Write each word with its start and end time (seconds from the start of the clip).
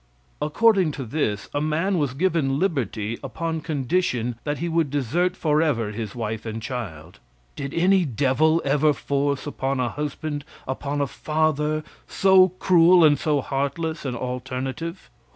According 0.41 0.93
to 0.93 1.05
this, 1.05 1.47
a 1.53 1.61
man 1.61 1.99
was 1.99 2.15
given 2.15 2.57
liberty 2.57 3.19
upon 3.23 3.61
condition 3.61 4.35
that 4.45 4.57
he 4.57 4.67
would 4.67 4.89
desert 4.89 5.35
forever 5.37 5.91
his 5.91 6.15
wife 6.15 6.43
and 6.43 6.59
children. 6.59 7.13
Did 7.55 7.71
any 7.75 8.03
devil 8.05 8.63
ever 8.65 8.93
force 8.93 9.45
upon 9.45 9.79
a 9.79 9.89
husband, 9.89 10.43
upon 10.67 11.01
a 11.01 11.05
father, 11.05 11.83
so 12.07 12.49
cruel 12.49 13.03
and 13.05 13.19
so 13.19 13.41
heartless 13.41 14.03
an 14.03 14.15
alternative? 14.15 15.11